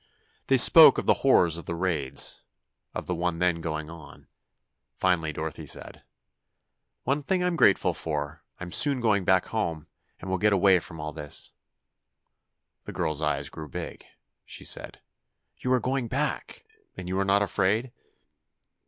[0.47, 4.25] They spoke of the horrors of the raids—of the one then going on.
[4.95, 6.01] Finally, Dorothy said:
[7.03, 9.85] "One thing I'm thankful for, I'm soon going back home,
[10.19, 11.51] and will get away from all this."
[12.85, 14.03] The girl's eyes grew big.
[14.43, 15.01] She said:
[15.57, 16.65] "You are going back!
[16.97, 17.91] And you are not afraid?"